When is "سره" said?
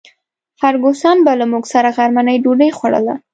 1.73-1.89